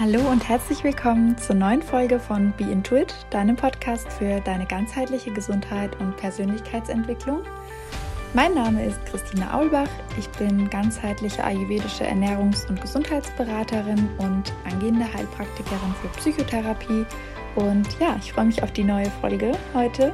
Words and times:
Hallo 0.00 0.18
und 0.28 0.48
herzlich 0.48 0.82
willkommen 0.82 1.38
zur 1.38 1.54
neuen 1.54 1.80
Folge 1.80 2.18
von 2.18 2.52
Be 2.56 2.64
Intuit, 2.64 3.14
deinem 3.30 3.54
Podcast 3.54 4.12
für 4.14 4.40
deine 4.40 4.66
ganzheitliche 4.66 5.32
Gesundheit 5.32 5.94
und 6.00 6.16
Persönlichkeitsentwicklung. 6.16 7.42
Mein 8.34 8.54
Name 8.54 8.84
ist 8.84 8.98
Christina 9.06 9.56
Aulbach. 9.56 9.88
Ich 10.18 10.28
bin 10.30 10.68
ganzheitliche 10.68 11.44
ayurvedische 11.44 12.04
Ernährungs- 12.04 12.68
und 12.68 12.82
Gesundheitsberaterin 12.82 14.08
und 14.18 14.52
angehende 14.64 15.06
Heilpraktikerin 15.14 15.94
für 16.02 16.08
Psychotherapie. 16.18 17.06
Und 17.54 17.86
ja, 18.00 18.16
ich 18.18 18.32
freue 18.32 18.46
mich 18.46 18.64
auf 18.64 18.72
die 18.72 18.84
neue 18.84 19.10
Folge 19.20 19.52
heute. 19.74 20.12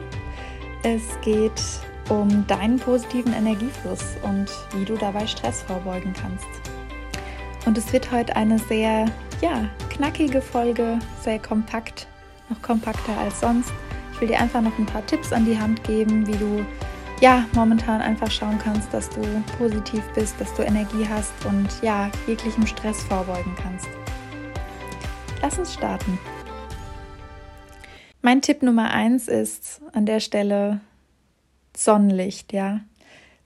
Es 0.82 1.18
geht 1.22 1.62
um 2.10 2.46
deinen 2.46 2.78
positiven 2.78 3.32
Energiefluss 3.32 4.04
und 4.24 4.50
wie 4.76 4.84
du 4.84 4.96
dabei 4.96 5.26
Stress 5.26 5.62
vorbeugen 5.62 6.12
kannst. 6.12 6.46
Und 7.64 7.78
es 7.78 7.90
wird 7.94 8.12
heute 8.12 8.36
eine 8.36 8.58
sehr 8.58 9.06
ja, 9.40 9.68
knackige 9.88 10.42
Folge, 10.42 10.98
sehr 11.22 11.38
kompakt, 11.38 12.06
noch 12.48 12.60
kompakter 12.62 13.16
als 13.18 13.40
sonst. 13.40 13.72
Ich 14.12 14.20
will 14.20 14.28
dir 14.28 14.38
einfach 14.38 14.60
noch 14.60 14.76
ein 14.78 14.86
paar 14.86 15.04
Tipps 15.06 15.32
an 15.32 15.46
die 15.46 15.58
Hand 15.58 15.82
geben, 15.84 16.26
wie 16.26 16.36
du 16.36 16.64
ja 17.20 17.46
momentan 17.54 18.00
einfach 18.00 18.30
schauen 18.30 18.58
kannst, 18.58 18.92
dass 18.92 19.08
du 19.08 19.22
positiv 19.58 20.02
bist, 20.14 20.38
dass 20.40 20.52
du 20.54 20.62
Energie 20.62 21.06
hast 21.08 21.32
und 21.46 21.68
ja, 21.82 22.10
jeglichem 22.26 22.66
Stress 22.66 23.02
vorbeugen 23.04 23.54
kannst. 23.62 23.88
Lass 25.42 25.58
uns 25.58 25.72
starten. 25.72 26.18
Mein 28.22 28.42
Tipp 28.42 28.62
Nummer 28.62 28.90
eins 28.90 29.28
ist 29.28 29.80
an 29.92 30.04
der 30.04 30.20
Stelle 30.20 30.80
Sonnenlicht, 31.74 32.52
ja 32.52 32.80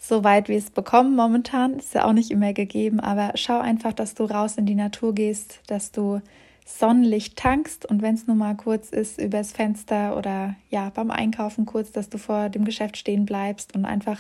so 0.08 0.24
weit 0.24 0.48
wie 0.48 0.56
es 0.56 0.70
bekommen 0.70 1.16
momentan. 1.16 1.78
Ist 1.78 1.94
ja 1.94 2.04
auch 2.04 2.12
nicht 2.12 2.30
immer 2.30 2.52
gegeben, 2.52 3.00
aber 3.00 3.32
schau 3.36 3.58
einfach, 3.58 3.92
dass 3.92 4.14
du 4.14 4.24
raus 4.24 4.56
in 4.56 4.66
die 4.66 4.74
Natur 4.74 5.14
gehst, 5.14 5.60
dass 5.66 5.92
du 5.92 6.20
Sonnenlicht 6.66 7.36
tankst 7.36 7.84
und 7.84 8.00
wenn 8.00 8.14
es 8.14 8.26
nur 8.26 8.36
mal 8.36 8.56
kurz 8.56 8.88
ist, 8.88 9.20
übers 9.20 9.52
Fenster 9.52 10.16
oder 10.16 10.56
ja, 10.70 10.90
beim 10.95 11.10
Einkaufen 11.10 11.66
kurz, 11.66 11.92
dass 11.92 12.09
du 12.09 12.16
vor 12.16 12.48
dem 12.48 12.64
Geschäft 12.64 12.96
stehen 12.96 13.26
bleibst 13.26 13.74
und 13.74 13.84
einfach 13.84 14.18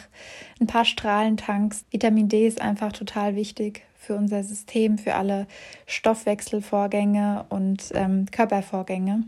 ein 0.60 0.66
paar 0.66 0.84
Strahlen 0.84 1.38
tankst. 1.38 1.86
Vitamin 1.90 2.28
D 2.28 2.46
ist 2.46 2.60
einfach 2.60 2.92
total 2.92 3.34
wichtig 3.34 3.86
für 3.96 4.14
unser 4.16 4.44
System, 4.44 4.98
für 4.98 5.14
alle 5.14 5.46
Stoffwechselvorgänge 5.86 7.46
und 7.48 7.90
ähm, 7.94 8.26
Körpervorgänge. 8.30 9.24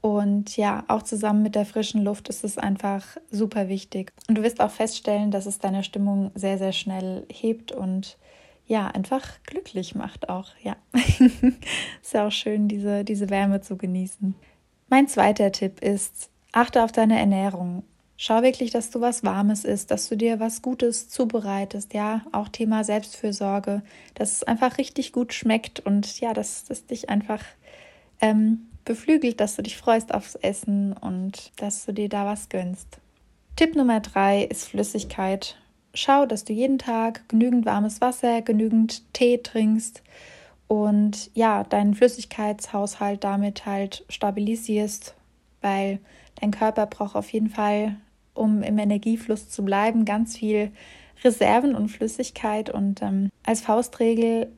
Und 0.00 0.56
ja, 0.56 0.84
auch 0.86 1.02
zusammen 1.02 1.42
mit 1.42 1.54
der 1.54 1.66
frischen 1.66 2.04
Luft 2.04 2.28
ist 2.28 2.44
es 2.44 2.56
einfach 2.56 3.04
super 3.30 3.68
wichtig. 3.68 4.12
Und 4.28 4.38
du 4.38 4.42
wirst 4.42 4.60
auch 4.60 4.70
feststellen, 4.70 5.30
dass 5.30 5.46
es 5.46 5.58
deine 5.58 5.82
Stimmung 5.82 6.30
sehr, 6.34 6.58
sehr 6.58 6.72
schnell 6.72 7.26
hebt 7.28 7.72
und 7.72 8.16
ja, 8.66 8.86
einfach 8.86 9.26
glücklich 9.44 9.94
macht 9.94 10.28
auch. 10.28 10.50
Ja, 10.62 10.76
ist 10.92 12.12
ja 12.12 12.26
auch 12.26 12.32
schön, 12.32 12.68
diese, 12.68 13.02
diese 13.02 13.30
Wärme 13.30 13.60
zu 13.60 13.76
genießen. 13.76 14.34
Mein 14.88 15.08
zweiter 15.08 15.50
Tipp 15.52 15.82
ist, 15.82 16.30
achte 16.52 16.84
auf 16.84 16.92
deine 16.92 17.18
Ernährung. 17.18 17.82
Schau 18.16 18.42
wirklich, 18.42 18.70
dass 18.70 18.90
du 18.90 19.00
was 19.00 19.24
Warmes 19.24 19.64
isst, 19.64 19.90
dass 19.90 20.08
du 20.08 20.16
dir 20.16 20.38
was 20.38 20.60
Gutes 20.60 21.08
zubereitest. 21.08 21.94
Ja, 21.94 22.22
auch 22.32 22.48
Thema 22.48 22.84
Selbstfürsorge, 22.84 23.82
dass 24.14 24.32
es 24.32 24.44
einfach 24.44 24.76
richtig 24.78 25.12
gut 25.12 25.32
schmeckt 25.32 25.80
und 25.80 26.20
ja, 26.20 26.34
dass 26.34 26.64
es 26.68 26.86
dich 26.86 27.08
einfach 27.08 27.42
ähm, 28.20 28.66
beflügelt, 28.88 29.38
dass 29.38 29.54
du 29.54 29.62
dich 29.62 29.76
freust 29.76 30.12
aufs 30.12 30.34
Essen 30.34 30.94
und 30.94 31.52
dass 31.56 31.86
du 31.86 31.92
dir 31.92 32.08
da 32.08 32.26
was 32.26 32.48
gönnst. 32.48 32.98
Tipp 33.54 33.76
Nummer 33.76 34.00
drei 34.00 34.42
ist 34.42 34.64
Flüssigkeit. 34.64 35.56
Schau, 35.94 36.26
dass 36.26 36.44
du 36.44 36.52
jeden 36.52 36.78
Tag 36.78 37.28
genügend 37.28 37.66
warmes 37.66 38.00
Wasser, 38.00 38.42
genügend 38.42 39.02
Tee 39.12 39.38
trinkst 39.38 40.02
und 40.68 41.30
ja, 41.34 41.64
deinen 41.64 41.94
Flüssigkeitshaushalt 41.94 43.24
damit 43.24 43.66
halt 43.66 44.04
stabilisierst, 44.08 45.14
weil 45.60 45.98
dein 46.40 46.50
Körper 46.50 46.86
braucht 46.86 47.14
auf 47.14 47.30
jeden 47.32 47.50
Fall, 47.50 47.96
um 48.32 48.62
im 48.62 48.78
Energiefluss 48.78 49.50
zu 49.50 49.64
bleiben, 49.64 50.04
ganz 50.04 50.36
viel 50.36 50.72
Reserven 51.22 51.74
und 51.74 51.88
Flüssigkeit 51.88 52.70
und 52.70 53.02
ähm, 53.02 53.28
als 53.44 53.60
Faustregel 53.60 54.50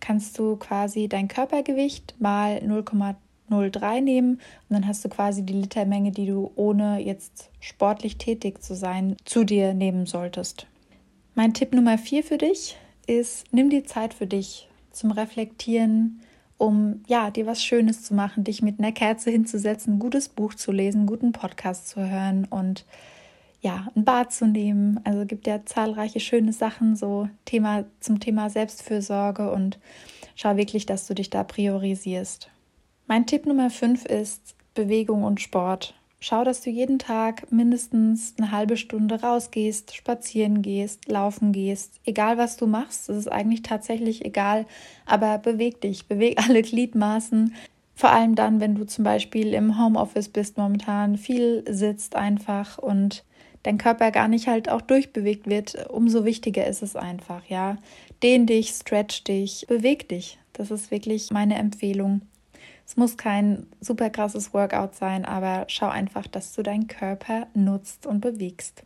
kannst 0.00 0.38
du 0.38 0.56
quasi 0.56 1.08
dein 1.08 1.28
Körpergewicht 1.28 2.14
mal 2.18 2.56
0,3 2.58 3.16
0,3 3.50 4.00
nehmen 4.00 4.32
und 4.68 4.74
dann 4.74 4.86
hast 4.86 5.04
du 5.04 5.08
quasi 5.08 5.42
die 5.42 5.54
Litermenge, 5.54 6.10
die 6.10 6.26
du 6.26 6.50
ohne 6.56 7.00
jetzt 7.00 7.50
sportlich 7.60 8.16
tätig 8.18 8.62
zu 8.62 8.74
sein, 8.74 9.16
zu 9.24 9.44
dir 9.44 9.74
nehmen 9.74 10.06
solltest. 10.06 10.66
Mein 11.34 11.54
Tipp 11.54 11.74
Nummer 11.74 11.98
4 11.98 12.24
für 12.24 12.38
dich 12.38 12.76
ist, 13.06 13.52
nimm 13.52 13.70
die 13.70 13.84
Zeit 13.84 14.14
für 14.14 14.26
dich 14.26 14.68
zum 14.90 15.10
Reflektieren, 15.10 16.20
um 16.58 17.02
ja, 17.06 17.30
dir 17.30 17.46
was 17.46 17.62
Schönes 17.62 18.02
zu 18.02 18.14
machen, 18.14 18.44
dich 18.44 18.62
mit 18.62 18.78
einer 18.78 18.92
Kerze 18.92 19.30
hinzusetzen, 19.30 19.94
ein 19.94 19.98
gutes 19.98 20.28
Buch 20.28 20.54
zu 20.54 20.72
lesen, 20.72 21.00
einen 21.00 21.06
guten 21.06 21.32
Podcast 21.32 21.88
zu 21.88 22.08
hören 22.08 22.46
und 22.48 22.86
ja, 23.60 23.88
ein 23.94 24.04
Bad 24.04 24.32
zu 24.32 24.46
nehmen. 24.46 25.00
Also 25.04 25.26
gibt 25.26 25.46
ja 25.46 25.64
zahlreiche 25.64 26.20
schöne 26.20 26.52
Sachen 26.52 26.96
so 26.96 27.28
Thema 27.44 27.84
zum 28.00 28.20
Thema 28.20 28.48
Selbstfürsorge 28.48 29.50
und 29.50 29.78
schau 30.34 30.56
wirklich, 30.56 30.86
dass 30.86 31.06
du 31.06 31.14
dich 31.14 31.30
da 31.30 31.44
priorisierst. 31.44 32.48
Mein 33.08 33.24
Tipp 33.24 33.46
Nummer 33.46 33.70
5 33.70 34.04
ist 34.06 34.56
Bewegung 34.74 35.22
und 35.22 35.40
Sport. 35.40 35.94
Schau, 36.18 36.42
dass 36.42 36.62
du 36.62 36.70
jeden 36.70 36.98
Tag 36.98 37.52
mindestens 37.52 38.34
eine 38.36 38.50
halbe 38.50 38.76
Stunde 38.76 39.20
rausgehst, 39.20 39.94
spazieren 39.94 40.60
gehst, 40.60 41.06
laufen 41.06 41.52
gehst. 41.52 42.00
Egal 42.04 42.36
was 42.36 42.56
du 42.56 42.66
machst, 42.66 43.08
das 43.08 43.16
ist 43.16 43.30
eigentlich 43.30 43.62
tatsächlich 43.62 44.24
egal, 44.24 44.66
aber 45.04 45.38
beweg 45.38 45.80
dich, 45.80 46.08
beweg 46.08 46.42
alle 46.48 46.62
Gliedmaßen. 46.62 47.54
Vor 47.94 48.10
allem 48.10 48.34
dann, 48.34 48.58
wenn 48.58 48.74
du 48.74 48.84
zum 48.86 49.04
Beispiel 49.04 49.54
im 49.54 49.78
Homeoffice 49.78 50.28
bist 50.28 50.58
momentan, 50.58 51.16
viel 51.16 51.62
sitzt 51.68 52.16
einfach 52.16 52.76
und 52.76 53.24
dein 53.62 53.78
Körper 53.78 54.10
gar 54.10 54.26
nicht 54.26 54.48
halt 54.48 54.68
auch 54.68 54.80
durchbewegt 54.80 55.46
wird, 55.46 55.88
umso 55.90 56.24
wichtiger 56.24 56.66
ist 56.66 56.82
es 56.82 56.96
einfach, 56.96 57.44
ja. 57.46 57.78
Dehn 58.24 58.46
dich, 58.46 58.70
stretch 58.70 59.22
dich, 59.22 59.64
beweg 59.68 60.08
dich. 60.08 60.38
Das 60.54 60.72
ist 60.72 60.90
wirklich 60.90 61.30
meine 61.30 61.54
Empfehlung. 61.54 62.22
Es 62.86 62.96
muss 62.96 63.16
kein 63.16 63.66
super 63.80 64.10
krasses 64.10 64.54
Workout 64.54 64.94
sein, 64.94 65.24
aber 65.24 65.64
schau 65.68 65.88
einfach, 65.88 66.26
dass 66.26 66.54
du 66.54 66.62
deinen 66.62 66.86
Körper 66.86 67.48
nutzt 67.52 68.06
und 68.06 68.20
bewegst. 68.20 68.84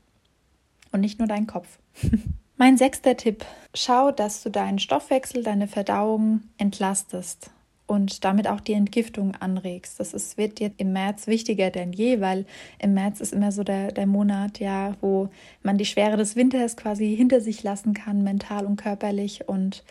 Und 0.90 1.00
nicht 1.00 1.18
nur 1.18 1.28
deinen 1.28 1.46
Kopf. 1.46 1.78
mein 2.56 2.78
sechster 2.78 3.16
Tipp: 3.16 3.44
Schau, 3.74 4.10
dass 4.10 4.42
du 4.42 4.50
deinen 4.50 4.78
Stoffwechsel, 4.78 5.42
deine 5.42 5.68
Verdauung 5.68 6.42
entlastest 6.56 7.50
und 7.90 8.24
damit 8.24 8.46
auch 8.46 8.60
die 8.60 8.72
Entgiftung 8.72 9.34
anregst. 9.34 9.98
Das 9.98 10.14
ist, 10.14 10.38
wird 10.38 10.60
dir 10.60 10.70
im 10.76 10.92
März 10.92 11.26
wichtiger 11.26 11.70
denn 11.70 11.92
je, 11.92 12.20
weil 12.20 12.46
im 12.78 12.94
März 12.94 13.20
ist 13.20 13.32
immer 13.32 13.50
so 13.50 13.64
der, 13.64 13.90
der 13.90 14.06
Monat, 14.06 14.60
ja, 14.60 14.94
wo 15.00 15.28
man 15.64 15.76
die 15.76 15.84
Schwere 15.84 16.16
des 16.16 16.36
Winters 16.36 16.76
quasi 16.76 17.16
hinter 17.16 17.40
sich 17.40 17.64
lassen 17.64 17.92
kann, 17.92 18.22
mental 18.22 18.64
und 18.64 18.76
körperlich. 18.76 19.48
Und 19.48 19.82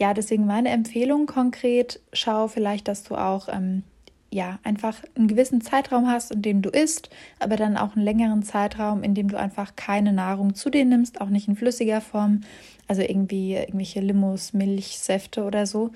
ja, 0.00 0.14
deswegen 0.14 0.46
meine 0.46 0.70
Empfehlung 0.70 1.26
konkret, 1.26 2.00
schau 2.14 2.48
vielleicht, 2.48 2.88
dass 2.88 3.02
du 3.02 3.16
auch 3.16 3.48
ähm, 3.52 3.82
ja 4.30 4.58
einfach 4.62 5.02
einen 5.14 5.28
gewissen 5.28 5.60
Zeitraum 5.60 6.08
hast, 6.08 6.30
in 6.30 6.40
dem 6.40 6.62
du 6.62 6.70
isst, 6.70 7.10
aber 7.38 7.56
dann 7.56 7.76
auch 7.76 7.94
einen 7.94 8.04
längeren 8.04 8.42
Zeitraum, 8.42 9.02
in 9.02 9.14
dem 9.14 9.28
du 9.28 9.38
einfach 9.38 9.76
keine 9.76 10.14
Nahrung 10.14 10.54
zu 10.54 10.70
dir 10.70 10.86
nimmst, 10.86 11.20
auch 11.20 11.28
nicht 11.28 11.48
in 11.48 11.56
flüssiger 11.56 12.00
Form, 12.00 12.40
also 12.88 13.02
irgendwie 13.02 13.54
irgendwelche 13.54 14.00
Limos, 14.00 14.54
Milch, 14.54 14.98
Säfte 14.98 15.44
oder 15.44 15.66
so. 15.66 15.90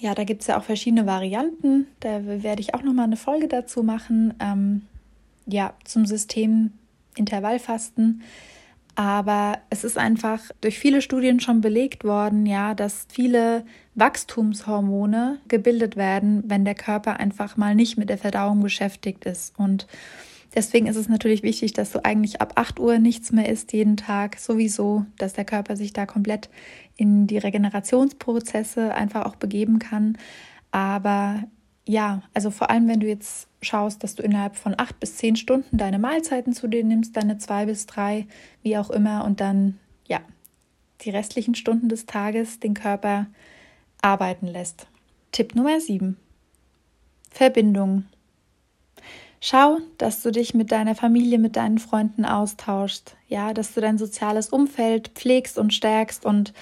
Ja, 0.00 0.14
da 0.16 0.24
gibt 0.24 0.40
es 0.40 0.48
ja 0.48 0.58
auch 0.58 0.64
verschiedene 0.64 1.06
Varianten. 1.06 1.86
Da 2.00 2.24
werde 2.24 2.62
ich 2.62 2.74
auch 2.74 2.82
nochmal 2.82 3.04
eine 3.04 3.16
Folge 3.16 3.46
dazu 3.46 3.84
machen. 3.84 4.34
Ähm, 4.40 4.82
ja, 5.46 5.74
zum 5.84 6.04
System 6.06 6.72
Intervallfasten. 7.14 8.22
Aber 8.94 9.58
es 9.70 9.84
ist 9.84 9.96
einfach 9.96 10.40
durch 10.60 10.78
viele 10.78 11.00
Studien 11.00 11.40
schon 11.40 11.62
belegt 11.62 12.04
worden, 12.04 12.44
ja, 12.44 12.74
dass 12.74 13.06
viele 13.10 13.64
Wachstumshormone 13.94 15.38
gebildet 15.48 15.96
werden, 15.96 16.42
wenn 16.46 16.64
der 16.64 16.74
Körper 16.74 17.18
einfach 17.18 17.56
mal 17.56 17.74
nicht 17.74 17.96
mit 17.96 18.10
der 18.10 18.18
Verdauung 18.18 18.60
beschäftigt 18.60 19.24
ist. 19.24 19.58
Und 19.58 19.86
deswegen 20.54 20.86
ist 20.86 20.96
es 20.96 21.08
natürlich 21.08 21.42
wichtig, 21.42 21.72
dass 21.72 21.90
du 21.90 22.04
eigentlich 22.04 22.42
ab 22.42 22.52
8 22.56 22.78
Uhr 22.78 22.98
nichts 22.98 23.32
mehr 23.32 23.48
isst, 23.48 23.72
jeden 23.72 23.96
Tag 23.96 24.38
sowieso, 24.38 25.06
dass 25.16 25.32
der 25.32 25.46
Körper 25.46 25.76
sich 25.76 25.94
da 25.94 26.04
komplett 26.04 26.50
in 26.96 27.26
die 27.26 27.38
Regenerationsprozesse 27.38 28.94
einfach 28.94 29.24
auch 29.24 29.36
begeben 29.36 29.78
kann. 29.78 30.18
Aber 30.70 31.44
ja, 31.86 32.22
also 32.32 32.50
vor 32.50 32.70
allem, 32.70 32.88
wenn 32.88 33.00
du 33.00 33.06
jetzt 33.06 33.48
schaust, 33.60 34.02
dass 34.04 34.14
du 34.14 34.22
innerhalb 34.22 34.56
von 34.56 34.74
acht 34.78 35.00
bis 35.00 35.16
zehn 35.16 35.36
Stunden 35.36 35.76
deine 35.76 35.98
Mahlzeiten 35.98 36.52
zu 36.52 36.68
dir 36.68 36.84
nimmst, 36.84 37.16
deine 37.16 37.38
zwei 37.38 37.66
bis 37.66 37.86
drei, 37.86 38.26
wie 38.62 38.76
auch 38.76 38.90
immer, 38.90 39.24
und 39.24 39.40
dann, 39.40 39.78
ja, 40.06 40.20
die 41.02 41.10
restlichen 41.10 41.54
Stunden 41.54 41.88
des 41.88 42.06
Tages 42.06 42.60
den 42.60 42.74
Körper 42.74 43.26
arbeiten 44.00 44.46
lässt. 44.46 44.86
Tipp 45.32 45.54
Nummer 45.54 45.80
sieben: 45.80 46.18
Verbindung. 47.30 48.04
Schau, 49.40 49.78
dass 49.98 50.22
du 50.22 50.30
dich 50.30 50.54
mit 50.54 50.70
deiner 50.70 50.94
Familie, 50.94 51.40
mit 51.40 51.56
deinen 51.56 51.78
Freunden 51.78 52.24
austauschst, 52.24 53.16
ja, 53.26 53.52
dass 53.52 53.74
du 53.74 53.80
dein 53.80 53.98
soziales 53.98 54.50
Umfeld 54.50 55.08
pflegst 55.08 55.58
und 55.58 55.74
stärkst 55.74 56.24
und 56.24 56.52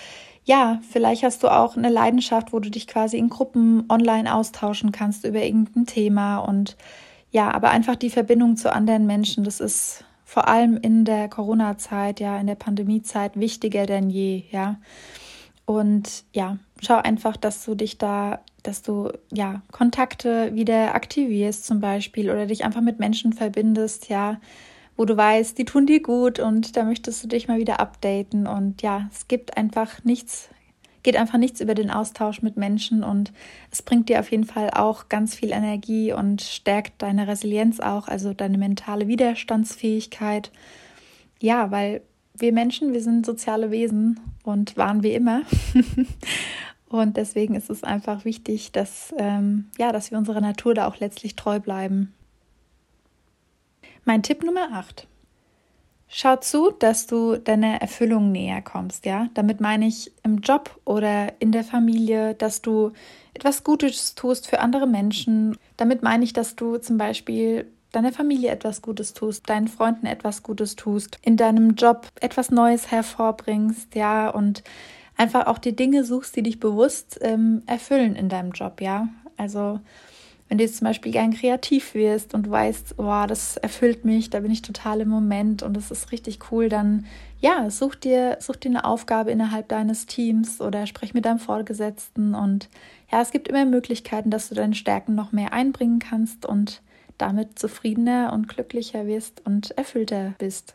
ja, 0.51 0.81
vielleicht 0.91 1.23
hast 1.23 1.45
du 1.45 1.49
auch 1.49 1.77
eine 1.77 1.91
Leidenschaft, 1.91 2.53
wo 2.53 2.59
du 2.59 2.71
dich 2.71 2.89
quasi 2.89 3.17
in 3.17 3.29
Gruppen 3.29 3.85
online 3.89 4.35
austauschen 4.35 4.91
kannst 4.91 5.25
über 5.25 5.41
irgendein 5.41 5.87
Thema 5.87 6.39
und 6.39 6.77
ja, 7.31 7.55
aber 7.55 7.71
einfach 7.71 7.95
die 7.95 8.11
Verbindung 8.11 8.57
zu 8.57 8.73
anderen 8.73 9.07
Menschen, 9.07 9.45
das 9.45 9.61
ist 9.61 10.05
vor 10.25 10.49
allem 10.49 10.77
in 10.77 11.05
der 11.05 11.29
Corona-Zeit, 11.29 12.19
ja, 12.19 12.37
in 12.37 12.49
der 12.49 12.57
Pandemie-Zeit 12.57 13.39
wichtiger 13.39 13.87
denn 13.87 14.11
je, 14.11 14.43
ja. 14.51 14.81
Und 15.67 16.25
ja, 16.33 16.59
schau 16.83 16.97
einfach, 16.97 17.37
dass 17.37 17.65
du 17.65 17.77
dich 17.77 17.99
da, 17.99 18.41
dass 18.65 18.83
du 18.83 19.13
ja 19.33 19.63
Kontakte 19.71 20.53
wieder 20.57 20.97
aktivierst 20.97 21.65
zum 21.65 21.79
Beispiel 21.79 22.29
oder 22.29 22.47
dich 22.47 22.65
einfach 22.65 22.81
mit 22.81 22.99
Menschen 22.99 23.33
verbindest, 23.33 24.09
ja, 24.09 24.41
wo 25.01 25.07
du 25.07 25.17
weißt, 25.17 25.57
die 25.57 25.65
tun 25.65 25.87
dir 25.87 26.03
gut 26.03 26.41
und 26.41 26.77
da 26.77 26.85
möchtest 26.85 27.25
du 27.25 27.27
dich 27.27 27.49
mal 27.49 27.59
wieder 27.59 27.81
updaten. 27.81 28.47
Und 28.47 28.83
ja, 28.83 29.09
es 29.11 29.29
gibt 29.29 29.57
einfach 29.57 30.05
nichts, 30.05 30.51
geht 31.03 31.17
einfach 31.17 31.39
nichts 31.39 31.63
über 31.63 31.73
den 31.73 31.91
Austausch 31.91 32.43
mit 32.43 32.59
Menschen 32.59 33.03
und 33.03 33.33
es 33.71 33.81
bringt 33.81 34.11
dir 34.11 34.21
auf 34.21 34.31
jeden 34.31 34.45
Fall 34.45 34.69
auch 34.69 35.09
ganz 35.09 35.35
viel 35.35 35.53
Energie 35.53 36.13
und 36.13 36.43
stärkt 36.43 37.01
deine 37.01 37.27
Resilienz 37.29 37.81
auch, 37.81 38.09
also 38.09 38.35
deine 38.35 38.59
mentale 38.59 39.09
Widerstandsfähigkeit. 39.09 40.53
Ja, 41.41 41.71
weil 41.71 42.03
wir 42.37 42.53
Menschen, 42.53 42.93
wir 42.93 43.01
sind 43.01 43.25
soziale 43.25 43.71
Wesen 43.71 44.21
und 44.43 44.77
waren 44.77 45.03
wir 45.03 45.15
immer. 45.15 45.45
und 46.91 47.17
deswegen 47.17 47.55
ist 47.55 47.71
es 47.71 47.85
einfach 47.85 48.27
wichtig, 48.27 48.73
dass, 48.73 49.15
ähm, 49.17 49.71
ja, 49.79 49.93
dass 49.93 50.11
wir 50.11 50.19
unserer 50.19 50.43
Natur 50.43 50.75
da 50.75 50.87
auch 50.87 51.01
letztlich 51.01 51.37
treu 51.37 51.59
bleiben. 51.59 52.13
Mein 54.05 54.23
Tipp 54.23 54.43
Nummer 54.43 54.73
8. 54.73 55.07
Schau 56.09 56.37
zu, 56.37 56.71
dass 56.71 57.07
du 57.07 57.37
deiner 57.37 57.81
Erfüllung 57.81 58.33
näher 58.33 58.63
kommst, 58.63 59.07
ja? 59.07 59.29
Damit 59.35 59.61
meine 59.61 59.87
ich 59.87 60.11
im 60.25 60.39
Job 60.39 60.81
oder 60.85 61.41
in 61.41 61.53
der 61.53 61.63
Familie, 61.63 62.35
dass 62.35 62.63
du 62.63 62.93
etwas 63.35 63.63
Gutes 63.63 64.15
tust 64.15 64.49
für 64.49 64.61
andere 64.61 64.87
Menschen. 64.87 65.57
Damit 65.77 66.03
meine 66.03 66.25
ich, 66.25 66.33
dass 66.33 66.57
du 66.57 66.79
zum 66.79 66.99
Beispiel 66.99 67.71
deiner 67.93 68.13
Familie 68.13 68.51
etwas 68.51 68.83
Gutes 68.83 69.13
tust, 69.13 69.49
deinen 69.49 69.69
Freunden 69.69 70.07
etwas 70.07 70.43
Gutes 70.43 70.77
tust, 70.77 71.19
in 71.23 71.37
deinem 71.37 71.75
Job 71.75 72.09
etwas 72.21 72.51
Neues 72.51 72.91
hervorbringst, 72.91 73.95
ja, 73.95 74.31
und 74.31 74.65
einfach 75.17 75.47
auch 75.47 75.59
die 75.59 75.77
Dinge 75.77 76.05
suchst, 76.05 76.35
die 76.35 76.43
dich 76.43 76.59
bewusst 76.59 77.19
ähm, 77.21 77.63
erfüllen 77.67 78.17
in 78.17 78.29
deinem 78.29 78.53
Job, 78.53 78.81
ja. 78.81 79.09
Also 79.37 79.81
wenn 80.51 80.59
du 80.59 80.65
jetzt 80.65 80.79
zum 80.79 80.87
Beispiel 80.89 81.13
gern 81.13 81.33
kreativ 81.33 81.95
wirst 81.95 82.35
und 82.35 82.51
weißt, 82.51 82.95
wow, 82.97 83.25
das 83.25 83.57
erfüllt 83.57 84.05
mich, 84.05 84.31
da 84.31 84.41
bin 84.41 84.51
ich 84.51 84.63
total 84.63 85.01
im 85.01 85.09
Moment 85.09 85.63
und 85.63 85.77
das 85.77 85.93
ist 85.93 86.11
richtig 86.11 86.41
cool, 86.51 86.69
dann 86.69 87.07
ja, 87.39 87.71
such 87.71 87.95
dir, 87.95 88.37
such 88.41 88.57
dir 88.57 88.71
eine 88.71 88.85
Aufgabe 88.85 89.31
innerhalb 89.31 89.69
deines 89.69 90.07
Teams 90.07 90.61
oder 90.61 90.89
sprech 90.89 91.15
mit 91.15 91.25
deinem 91.25 91.39
Vorgesetzten 91.39 92.35
und 92.35 92.69
ja, 93.13 93.23
es 93.23 93.31
gibt 93.31 93.47
immer 93.47 93.65
Möglichkeiten, 93.65 94.31
dass 94.31 94.49
du 94.49 94.57
deine 94.57 94.75
Stärken 94.75 95.15
noch 95.15 95.31
mehr 95.31 95.53
einbringen 95.53 96.01
kannst 96.01 96.45
und 96.45 96.83
damit 97.17 97.57
zufriedener 97.57 98.33
und 98.33 98.49
glücklicher 98.49 99.07
wirst 99.07 99.47
und 99.47 99.71
erfüllter 99.79 100.35
bist. 100.39 100.75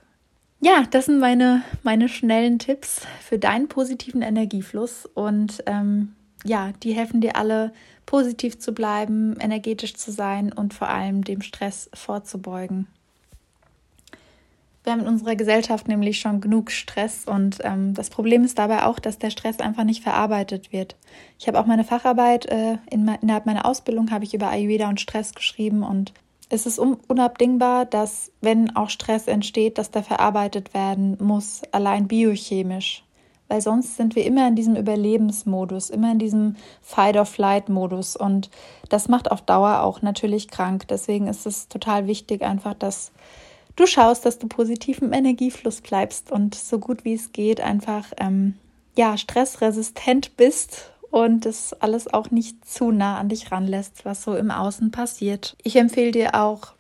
Ja, 0.62 0.86
das 0.90 1.08
sind 1.08 1.20
meine, 1.20 1.64
meine 1.84 2.08
schnellen 2.08 2.60
Tipps 2.60 3.02
für 3.20 3.38
deinen 3.38 3.68
positiven 3.68 4.22
Energiefluss 4.22 5.06
und 5.06 5.62
ähm, 5.66 6.16
ja, 6.46 6.72
die 6.82 6.94
helfen 6.94 7.20
dir 7.20 7.36
alle 7.36 7.74
positiv 8.06 8.60
zu 8.60 8.74
bleiben, 8.74 9.38
energetisch 9.40 9.96
zu 9.96 10.12
sein 10.12 10.54
und 10.54 10.74
vor 10.74 10.90
allem 10.90 11.24
dem 11.24 11.42
Stress 11.42 11.90
vorzubeugen. 11.94 12.88
Wir 14.84 14.94
haben 14.94 15.02
in 15.02 15.08
unserer 15.08 15.36
Gesellschaft 15.36 15.88
nämlich 15.88 16.20
schon 16.20 16.42
genug 16.42 16.70
Stress 16.70 17.26
und 17.26 17.58
ähm, 17.64 17.96
das 17.96 18.12
Problem 18.12 18.44
ist 18.44 18.60
dabei 18.60 18.84
auch, 18.84 19.00
dass 19.00 19.18
der 19.18 19.32
Stress 19.32 19.60
einfach 19.60 19.84
nicht 19.84 20.04
verarbeitet 20.04 20.72
wird. 20.72 20.96
Ich 21.40 21.48
habe 21.48 21.60
auch 21.60 21.66
meine 21.66 21.84
Facharbeit 21.84 22.46
äh, 22.46 22.78
in, 22.92 23.08
innerhalb 23.22 23.48
meiner 23.48 23.66
Ausbildung 23.66 24.12
habe 24.12 24.26
ich 24.26 24.36
über 24.36 24.50
Ayurveda 24.50 24.88
und 24.88 25.02
Stress 25.02 25.34
geschrieben 25.34 25.82
und 25.82 26.14
es 26.50 26.68
ist 26.68 26.78
unabdingbar, 26.78 27.86
dass 27.86 28.32
wenn 28.42 28.76
auch 28.76 28.92
Stress 28.92 29.26
entsteht, 29.26 29.80
dass 29.80 29.90
der 29.90 30.04
verarbeitet 30.04 30.76
werden 30.76 31.18
muss, 31.20 31.64
allein 31.72 32.08
biochemisch 32.08 33.05
weil 33.48 33.62
sonst 33.62 33.98
sind 33.98 34.16
wir 34.16 34.26
immer 34.26 34.48
in 34.48 34.56
diesem 34.56 34.76
Überlebensmodus, 34.76 35.90
immer 35.90 36.12
in 36.12 36.20
diesem 36.20 36.56
Fight-or-Flight-Modus 36.82 38.16
und 38.16 38.50
das 38.90 39.08
macht 39.08 39.32
auf 39.32 39.42
Dauer 39.42 39.82
auch 39.82 40.02
natürlich 40.02 40.48
krank. 40.50 40.88
Deswegen 40.88 41.28
ist 41.28 41.46
es 41.46 41.68
total 41.68 42.08
wichtig 42.08 42.42
einfach, 42.42 42.74
dass 42.74 43.12
du 43.76 43.86
schaust, 43.86 44.26
dass 44.26 44.40
du 44.40 44.48
positiv 44.48 45.02
im 45.02 45.14
Energiefluss 45.14 45.82
bleibst 45.82 46.32
und 46.32 46.56
so 46.56 46.80
gut 46.80 47.06
wie 47.06 47.14
es 47.14 47.32
geht 47.32 47.62
einfach 47.62 48.06
ähm, 48.18 48.56
ja 48.98 49.18
stressresistent 49.18 50.38
bist 50.38 50.92
und 51.12 51.46
das 51.46 51.74
alles 51.74 52.14
auch 52.14 52.32
nicht 52.32 52.68
zu 52.68 52.92
nah 52.92 53.18
an 53.18 53.30
dich 53.30 53.52
ranlässt, 53.52 54.06
was 54.06 54.24
so 54.24 54.36
im 54.36 54.52
Außen 54.52 54.92
passiert. 54.92 55.56
Ich 55.64 55.76
empfehle 55.76 56.12
dir 56.12 56.36
auch 56.36 56.75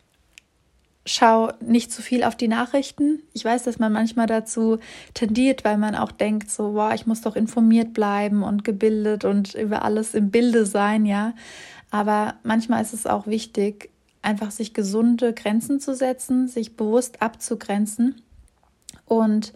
schau 1.06 1.52
nicht 1.62 1.92
zu 1.92 2.02
viel 2.02 2.24
auf 2.24 2.36
die 2.36 2.48
Nachrichten. 2.48 3.22
Ich 3.34 3.46
weiß, 3.46 3.64
dass 3.64 3.78
man 3.78 3.94
manchmal 3.94 4.26
dazu 4.26 4.80
tendiert, 5.14 5.64
weil 5.64 5.78
man 5.78 5.96
auch 5.96 6.12
denkt, 6.12 6.50
so, 6.50 6.74
wow, 6.74 6.94
ich 6.94 7.06
muss 7.06 7.22
doch 7.22 7.36
informiert 7.36 7.94
bleiben 7.94 8.42
und 8.42 8.64
gebildet 8.64 9.24
und 9.24 9.54
über 9.54 9.86
alles 9.86 10.16
im 10.16 10.32
Bilde 10.32 10.66
sein, 10.66 11.06
ja. 11.06 11.34
Aber 11.92 12.36
manchmal 12.44 12.82
ist 12.82 12.94
es 12.94 13.06
auch 13.06 13.28
wichtig, 13.28 13.92
einfach 14.24 14.50
sich 14.50 14.74
gesunde 14.74 15.34
Grenzen 15.34 15.80
zu 15.80 15.94
setzen, 15.94 16.48
sich 16.48 16.76
bewusst 16.76 17.22
abzugrenzen 17.22 18.22
und 19.06 19.54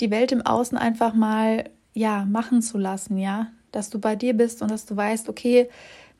die 0.00 0.10
Welt 0.12 0.30
im 0.30 0.42
Außen 0.42 0.78
einfach 0.78 1.14
mal, 1.14 1.70
ja, 1.92 2.24
machen 2.24 2.62
zu 2.62 2.78
lassen, 2.78 3.18
ja. 3.18 3.48
Dass 3.72 3.90
du 3.90 3.98
bei 3.98 4.14
dir 4.14 4.34
bist 4.34 4.62
und 4.62 4.70
dass 4.70 4.86
du 4.86 4.96
weißt, 4.96 5.28
okay, 5.28 5.68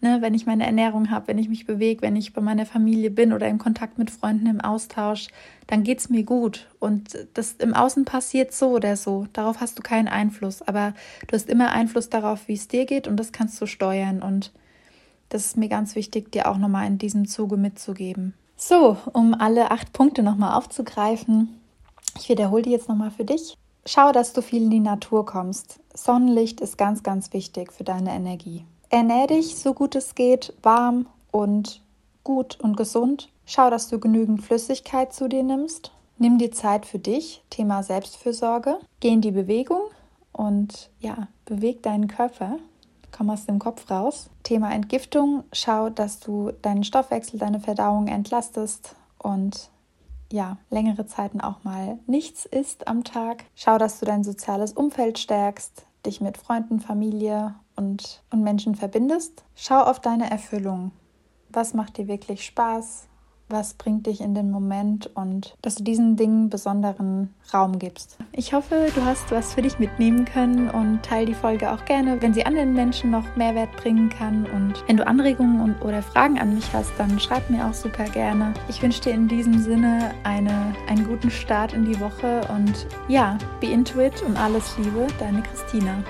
Ne, 0.05 0.21
wenn 0.21 0.35
ich 0.35 0.45
meine 0.45 0.67
Ernährung 0.67 1.11
habe, 1.11 1.29
wenn 1.29 1.39
ich 1.39 1.49
mich 1.49 1.65
bewege, 1.65 2.03
wenn 2.03 2.15
ich 2.15 2.35
bei 2.35 2.43
meiner 2.43 2.67
Familie 2.67 3.11
bin 3.11 3.33
oder 3.33 3.49
im 3.49 3.57
Kontakt 3.57 3.97
mit 3.97 4.11
Freunden 4.11 4.45
im 4.45 4.61
Austausch, 4.61 5.29
dann 5.67 5.83
geht 5.83 5.99
es 5.99 6.11
mir 6.11 6.25
gut. 6.25 6.69
Und 6.79 7.17
das 7.33 7.53
im 7.53 7.73
Außen 7.73 8.05
passiert 8.05 8.53
so 8.53 8.73
oder 8.73 8.99
so. 8.99 9.27
Darauf 9.33 9.63
hast 9.63 9.79
du 9.79 9.83
keinen 9.83 10.09
Einfluss. 10.09 10.61
Aber 10.61 10.93
du 11.27 11.35
hast 11.35 11.49
immer 11.49 11.71
Einfluss 11.71 12.11
darauf, 12.11 12.49
wie 12.49 12.53
es 12.53 12.69
dir 12.69 12.85
geht 12.85 13.09
und 13.09 13.17
das 13.17 13.33
kannst 13.33 13.59
du 13.63 13.65
steuern. 13.65 14.21
Und 14.21 14.53
das 15.31 15.47
ist 15.47 15.57
mir 15.57 15.71
ganz 15.71 15.95
wichtig, 15.95 16.31
dir 16.33 16.51
auch 16.51 16.59
nochmal 16.59 16.87
in 16.87 16.99
diesem 16.99 17.27
Zuge 17.27 17.57
mitzugeben. 17.57 18.35
So, 18.59 18.99
um 19.15 19.33
alle 19.33 19.71
acht 19.71 19.95
Punkte 19.95 20.23
nochmal 20.23 20.53
aufzugreifen, 20.59 21.49
ich 22.19 22.29
wiederhole 22.29 22.61
die 22.61 22.73
jetzt 22.73 22.91
nochmal 22.91 23.11
für 23.11 23.25
dich. 23.25 23.57
Schau, 23.87 24.13
dass 24.13 24.35
du 24.35 24.43
viel 24.43 24.65
in 24.65 24.71
die 24.71 24.81
Natur 24.81 25.25
kommst. 25.25 25.81
Sonnenlicht 25.95 26.61
ist 26.61 26.77
ganz, 26.77 27.03
ganz 27.03 27.33
wichtig 27.33 27.73
für 27.73 27.85
deine 27.85 28.13
Energie. 28.13 28.67
Ernähr 28.95 29.27
dich 29.27 29.57
so 29.57 29.75
gut 29.75 29.97
es 29.97 30.15
geht, 30.15 30.55
warm 30.63 31.07
und 31.33 31.83
gut 32.23 32.61
und 32.61 32.77
gesund. 32.77 33.29
Schau, 33.45 33.69
dass 33.69 33.89
du 33.89 33.99
genügend 33.99 34.45
Flüssigkeit 34.45 35.13
zu 35.13 35.29
dir 35.29 35.43
nimmst. 35.43 35.91
Nimm 36.17 36.39
dir 36.39 36.53
Zeit 36.53 36.87
für 36.87 37.01
dich, 37.01 37.43
Thema 37.51 37.83
Selbstfürsorge. 37.83 38.79
Geh 39.01 39.09
in 39.09 39.21
die 39.21 39.33
Bewegung 39.33 39.81
und 40.33 40.91
ja, 41.01 41.27
beweg 41.45 41.83
deinen 41.83 42.07
Körper. 42.07 42.59
Komm 43.11 43.31
aus 43.31 43.47
dem 43.47 43.59
Kopf 43.59 43.91
raus. 43.91 44.31
Thema 44.45 44.73
Entgiftung. 44.73 45.43
Schau, 45.53 45.91
dass 45.91 46.21
du 46.21 46.53
deinen 46.63 46.85
Stoffwechsel, 46.85 47.41
deine 47.41 47.59
Verdauung 47.59 48.07
entlastest 48.07 48.95
und 49.19 49.71
ja, 50.33 50.59
längere 50.71 51.05
Zeiten 51.05 51.41
auch 51.41 51.65
mal 51.65 51.99
nichts 52.07 52.47
isst 52.47 52.87
am 52.87 53.03
Tag. 53.03 53.47
Schau, 53.57 53.77
dass 53.77 53.99
du 53.99 54.07
dein 54.07 54.23
soziales 54.23 54.73
Umfeld 54.73 55.19
stärkst, 55.19 55.85
dich 56.07 56.21
mit 56.21 56.39
Freunden, 56.39 56.79
Familie 56.79 57.57
und, 57.77 58.23
und 58.31 58.43
Menschen 58.43 58.75
verbindest. 58.75 59.45
Schau 59.55 59.81
auf 59.81 60.01
deine 60.01 60.31
Erfüllung. 60.31 60.93
Was 61.49 61.75
macht 61.75 61.99
dir 61.99 62.09
wirklich 62.09 62.45
Spaß? 62.45 63.09
was 63.49 63.75
bringt 63.75 64.07
dich 64.07 64.21
in 64.21 64.35
den 64.35 64.51
Moment 64.51 65.11
und 65.15 65.57
dass 65.63 65.77
du 65.77 65.85
diesen 65.85 66.17
Dingen 66.17 66.49
besonderen 66.49 67.35
Raum 67.53 67.79
gibst. 67.79 68.17
Ich 68.33 68.55
hoffe, 68.55 68.89
du 68.95 69.05
hast 69.05 69.31
was 69.31 69.55
für 69.55 69.63
dich 69.63 69.79
mitnehmen 69.79 70.25
können 70.25 70.71
und 70.71 71.03
teile 71.03 71.27
die 71.27 71.35
Folge 71.35 71.71
auch 71.71 71.85
gerne, 71.85 72.21
wenn 72.23 72.33
sie 72.33 72.47
anderen 72.47 72.73
Menschen 72.73 73.11
noch 73.11 73.37
Mehrwert 73.37 73.75
bringen 73.77 74.09
kann. 74.09 74.47
Und 74.47 74.83
wenn 74.87 74.97
du 74.97 75.07
Anregungen 75.07 75.61
und, 75.61 75.83
oder 75.83 76.03
Fragen 76.03 76.39
an 76.39 76.55
mich 76.55 76.73
hast, 76.73 76.93
dann 76.99 77.21
schreib 77.21 77.49
mir 77.51 77.67
auch 77.67 77.75
super 77.75 78.05
gerne. 78.05 78.55
Ich 78.69 78.83
wünsche 78.83 79.03
dir 79.03 79.13
in 79.13 79.29
diesem 79.29 79.59
Sinne 79.59 80.15
eine, 80.25 80.75
einen 80.89 81.07
guten 81.07 81.31
Start 81.31 81.73
in 81.75 81.85
die 81.85 82.01
Woche 82.01 82.41
und 82.55 82.87
ja, 83.09 83.39
be 83.61 83.67
into 83.67 84.01
it 84.01 84.23
und 84.23 84.37
alles 84.37 84.77
Liebe, 84.79 85.07
deine 85.19 85.43
Christina. 85.43 86.03